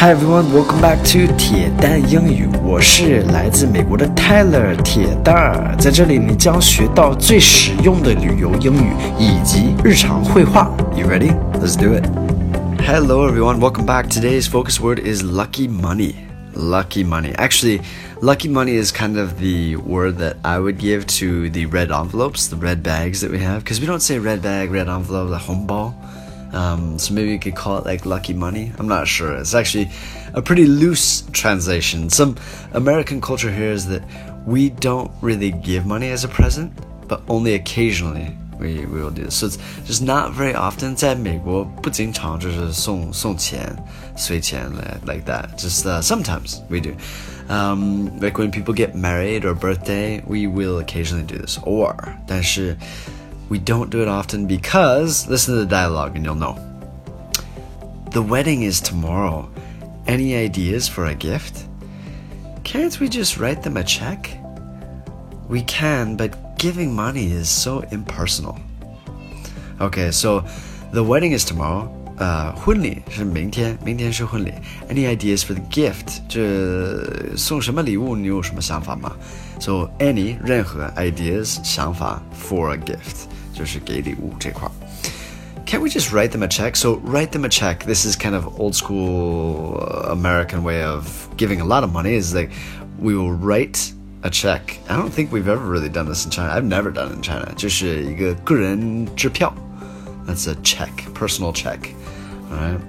[0.00, 2.48] Hi everyone, welcome back to 铁蛋英语。
[2.64, 10.74] 我是来自美国的 Tyler 铁蛋儿，在这里你将学到最实用的旅游英语以及日常会话。
[10.96, 11.34] You ready?
[11.52, 12.06] Let's do it.
[12.80, 14.08] Hello everyone, welcome back.
[14.08, 16.14] Today's focus word is lucky money.
[16.54, 17.34] Lucky money.
[17.34, 17.82] Actually,
[18.22, 22.48] lucky money is kind of the word that I would give to the red envelopes,
[22.48, 25.36] the red bags that we have, because we don't say red bag, red envelope, the
[25.36, 25.92] hongbao.
[26.53, 28.71] Um, so maybe you could call it like lucky money.
[28.79, 29.33] I'm not sure.
[29.33, 29.89] It's actually
[30.33, 32.09] a pretty loose translation.
[32.09, 32.37] Some
[32.73, 34.03] American culture here is that
[34.45, 36.71] we don't really give money as a present,
[37.07, 39.35] but only occasionally we, we will do this.
[39.35, 40.95] So it's just not very often.
[40.95, 43.75] 在美国不经常就是送送钱
[44.15, 44.71] 随钱
[45.05, 45.57] like that.
[45.57, 46.95] Just uh, sometimes we do.
[47.47, 51.59] Um, like when people get married or birthday, we will occasionally do this.
[51.63, 52.77] Or 但是
[53.49, 56.57] we don't do it often because, listen to the dialogue and you'll know.
[58.11, 59.49] The wedding is tomorrow.
[60.07, 61.65] Any ideas for a gift?
[62.63, 64.29] Can't we just write them a check?
[65.47, 68.57] We can, but giving money is so impersonal.
[69.79, 70.43] Okay, so
[70.91, 71.91] the wedding is tomorrow.
[72.17, 74.53] Uh, 婚礼是明天，明天是婚礼。
[74.89, 76.21] Any ideas for the gift？
[76.29, 78.15] 这送什么礼物？
[78.15, 79.11] 你有什么想法吗？
[79.59, 83.27] So any 任何 ideas 想法 for a gift。
[83.59, 84.69] 就是给礼物这块。
[85.65, 86.75] Can't we just write them a check?
[86.75, 87.85] So write them a check.
[87.85, 92.13] This is kind of old school American way of giving a lot of money.
[92.13, 92.51] Is like
[92.99, 94.79] we will write a check.
[94.89, 96.53] I don't think we've ever really done this in China.
[96.53, 97.51] I've never done it in China.
[97.55, 99.53] 就是一个个人支票.
[100.27, 101.79] That's a check, personal check.
[102.51, 102.79] All right.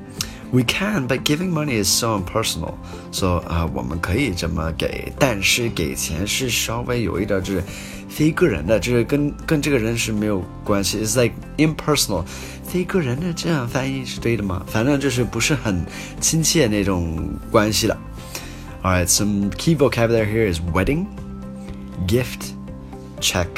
[0.52, 2.74] We can, but giving money is so impersonal.
[3.10, 7.62] So 啊、uh,，我们可以这么给，但是给钱是稍微有一点就是
[8.08, 11.05] 非个人的，就是跟跟这个人是没有关系。
[11.05, 12.24] It's like impersonal，
[12.64, 14.62] 非个人的这样翻译是对的吗？
[14.69, 15.84] 反正就是不是很
[16.20, 17.98] 亲切那种关系了。
[18.82, 21.06] All right, some key vocabulary here is wedding,
[22.06, 22.52] gift,
[23.20, 23.48] check,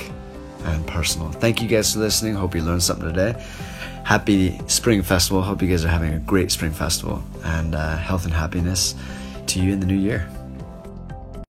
[0.65, 1.31] and personal.
[1.39, 2.35] Thank you guys for listening.
[2.35, 3.35] Hope you learned something today
[4.04, 5.42] happy Spring Festival.
[5.42, 8.96] Hope you guys are having a great Spring Festival and uh, health and happiness
[9.48, 10.30] to you in the new year.